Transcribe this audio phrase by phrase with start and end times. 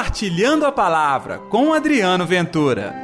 [0.00, 2.94] Compartilhando a Palavra com Adriano Ventura.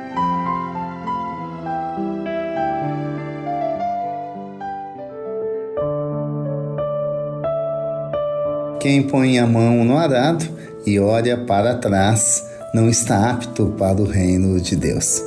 [8.81, 10.47] Quem põe a mão no arado
[10.87, 12.43] e olha para trás
[12.73, 15.21] não está apto para o reino de Deus.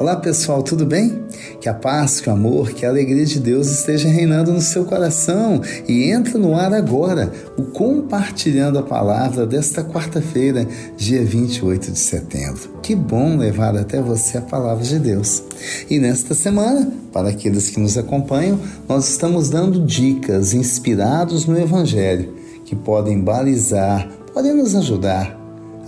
[0.00, 1.24] Olá pessoal, tudo bem?
[1.60, 4.84] Que a paz, que o amor, que a alegria de Deus esteja reinando no seu
[4.84, 10.64] coração e entra no ar agora o compartilhando a palavra desta quarta-feira,
[10.96, 12.78] dia 28 de setembro.
[12.80, 15.42] Que bom levar até você a palavra de Deus.
[15.90, 18.56] E nesta semana, para aqueles que nos acompanham,
[18.88, 25.36] nós estamos dando dicas inspirados no Evangelho que podem balizar, podem nos ajudar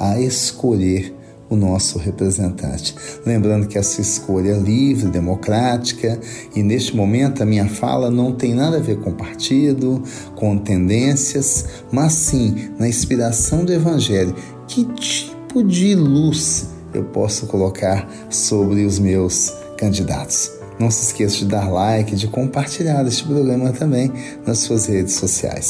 [0.01, 1.20] a escolher
[1.51, 2.95] o nosso representante.
[3.27, 6.19] Lembrando que essa escolha é livre, democrática,
[6.55, 10.03] e neste momento a minha fala não tem nada a ver com partido,
[10.37, 14.35] com tendências, mas sim na inspiração do Evangelho.
[14.69, 20.53] Que tipo de luz eu posso colocar sobre os meus candidatos?
[20.79, 24.11] Não se esqueça de dar like, de compartilhar este programa também
[24.47, 25.69] nas suas redes sociais.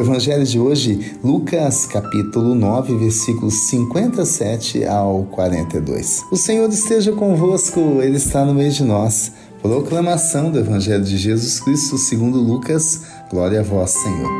[0.00, 6.24] Evangelho de hoje, Lucas capítulo 9, versículos 57 ao 42.
[6.30, 9.32] O Senhor esteja convosco, ele está no meio de nós.
[9.60, 13.02] Proclamação do evangelho de Jesus Cristo, segundo Lucas.
[13.30, 14.30] Glória a vós, Senhor.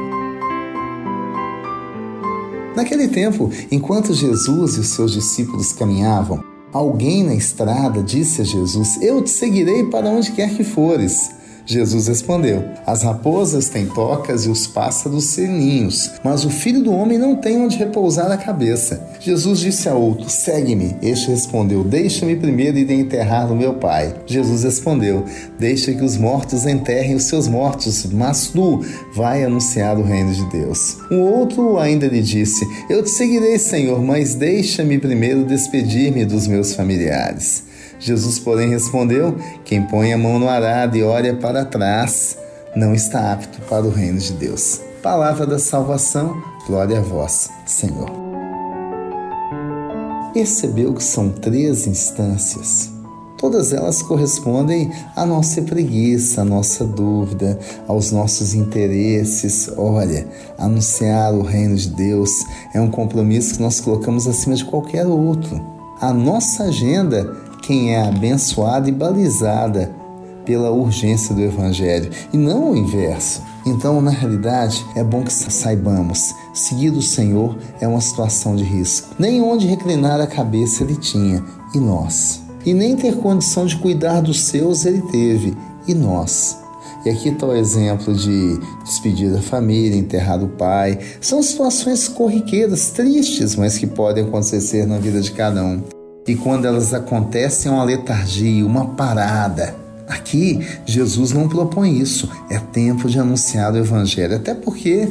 [2.77, 9.03] Naquele tempo, enquanto Jesus e os seus discípulos caminhavam, alguém na estrada disse a Jesus:
[9.03, 11.38] Eu te seguirei para onde quer que fores.
[11.69, 17.19] Jesus respondeu: As raposas têm tocas e os pássaros sininhos, mas o filho do homem
[17.19, 19.07] não tem onde repousar a cabeça.
[19.21, 20.97] Jesus disse a outro: Segue-me.
[21.03, 24.15] Este respondeu: Deixa-me primeiro ir enterrar o meu pai.
[24.27, 25.27] Jesus respondeu:
[25.59, 28.83] Deixa que os mortos enterrem os seus mortos, mas tu
[29.15, 30.97] vai anunciar o reino de Deus.
[31.11, 36.75] Um outro ainda lhe disse: Eu te seguirei, Senhor, mas deixa-me primeiro despedir-me dos meus
[36.75, 37.68] familiares.
[37.99, 42.39] Jesus, porém, respondeu: Quem põe a mão no arado e olha para trás
[42.77, 44.81] não está apto para o reino de Deus.
[45.03, 48.11] Palavra da salvação, glória a vós, Senhor.
[50.33, 52.91] Percebeu que são três instâncias.
[53.39, 59.71] Todas elas correspondem à nossa preguiça, à nossa dúvida, aos nossos interesses.
[59.77, 60.27] Olha,
[60.59, 62.31] anunciar o reino de Deus
[62.75, 65.61] é um compromisso que nós colocamos acima de qualquer outro.
[66.01, 69.95] A nossa agenda quem é abençoada e balizada
[70.47, 73.43] pela urgência do Evangelho e não o inverso.
[73.67, 79.15] Então, na realidade, é bom que saibamos: seguir o Senhor é uma situação de risco.
[79.19, 82.41] Nem onde reclinar a cabeça ele tinha, e nós.
[82.65, 85.55] E nem ter condição de cuidar dos seus ele teve,
[85.87, 86.57] e nós.
[87.05, 90.99] E aqui está o exemplo de despedir da família, enterrar o pai.
[91.21, 95.98] São situações corriqueiras, tristes, mas que podem acontecer na vida de cada um
[96.29, 99.75] e quando elas acontecem, é uma letargia, uma parada.
[100.07, 102.31] Aqui, Jesus não propõe isso.
[102.51, 105.09] É tempo de anunciar o Evangelho, até porque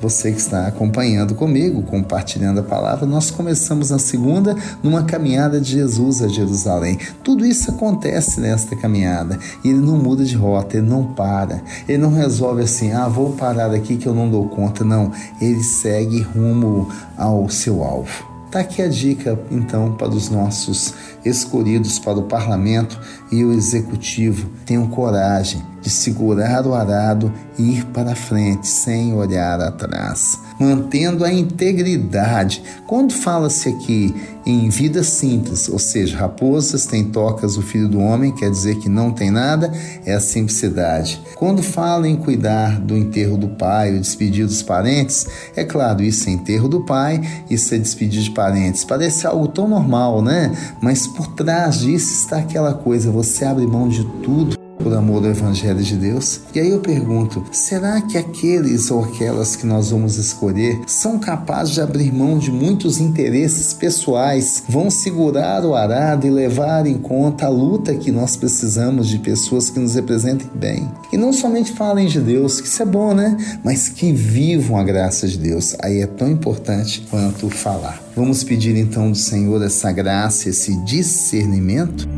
[0.00, 5.72] você que está acompanhando comigo, compartilhando a palavra, nós começamos na segunda numa caminhada de
[5.72, 6.98] Jesus a Jerusalém.
[7.22, 11.98] Tudo isso acontece nesta caminhada e ele não muda de rota, ele não para, ele
[11.98, 14.84] não resolve assim, ah, vou parar aqui que eu não dou conta.
[14.84, 18.29] Não, ele segue rumo ao seu alvo.
[18.50, 20.92] Está aqui a dica, então, para os nossos
[21.24, 23.00] escolhidos para o parlamento
[23.30, 24.50] e o executivo.
[24.66, 31.32] Tenham coragem de segurar o arado e ir para frente sem olhar atrás, mantendo a
[31.32, 32.62] integridade.
[32.86, 34.14] Quando fala-se aqui
[34.46, 38.88] em vida simples, ou seja, raposas têm tocas o filho do homem, quer dizer que
[38.88, 39.70] não tem nada,
[40.04, 41.20] é a simplicidade.
[41.36, 46.28] Quando fala em cuidar do enterro do pai, o despedir dos parentes, é claro, isso
[46.28, 48.84] é enterro do pai, isso é despedir de parentes.
[48.84, 50.52] Parece algo tão normal, né?
[50.80, 55.28] Mas por trás disso está aquela coisa, você abre mão de tudo por amor do
[55.28, 56.40] Evangelho de Deus?
[56.54, 61.74] E aí eu pergunto: será que aqueles ou aquelas que nós vamos escolher são capazes
[61.74, 67.46] de abrir mão de muitos interesses pessoais, vão segurar o arado e levar em conta
[67.46, 70.88] a luta que nós precisamos de pessoas que nos representem bem?
[71.12, 73.36] E não somente falem de Deus, que isso é bom, né?
[73.64, 75.76] Mas que vivam a graça de Deus.
[75.82, 78.02] Aí é tão importante quanto falar.
[78.14, 82.08] Vamos pedir então do Senhor essa graça, esse discernimento?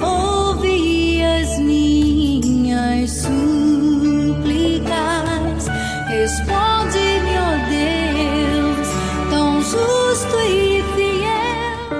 [0.00, 3.30] ouve as minhas súplicas.
[6.08, 8.88] Responde-me, ó Deus,
[9.30, 11.92] tão justo e fiel.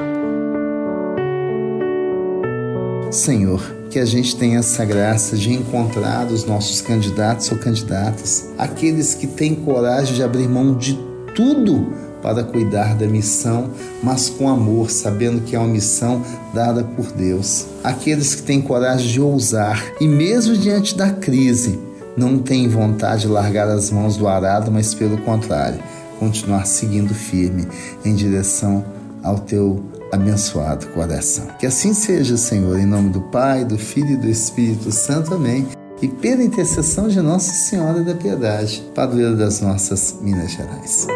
[3.12, 9.14] Senhor, que a gente tenha essa graça de encontrar os nossos candidatos ou candidatas, aqueles
[9.14, 10.98] que têm coragem de abrir mão de
[11.34, 13.70] tudo para cuidar da missão,
[14.02, 16.22] mas com amor, sabendo que é uma missão
[16.52, 17.66] dada por Deus.
[17.82, 21.78] Aqueles que têm coragem de ousar e, mesmo diante da crise,
[22.16, 25.78] não têm vontade de largar as mãos do arado, mas pelo contrário,
[26.18, 27.66] continuar seguindo firme
[28.04, 28.84] em direção
[29.22, 29.82] ao teu
[30.12, 31.46] abençoado coração.
[31.58, 35.34] Que assim seja, Senhor, em nome do Pai, do Filho e do Espírito Santo.
[35.34, 35.66] Amém.
[36.02, 41.06] E pela intercessão de Nossa Senhora da Piedade, padroeira das nossas Minas Gerais.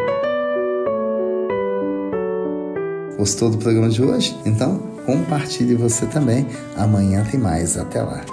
[3.17, 4.37] Gostou do programa de hoje?
[4.45, 6.47] Então, compartilhe você também.
[6.77, 7.77] Amanhã tem mais.
[7.77, 8.25] Até lá.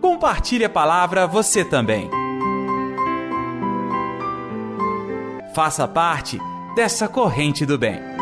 [0.00, 2.10] Compartilhe a palavra você também.
[5.54, 6.38] Faça parte
[6.74, 8.17] dessa corrente do bem.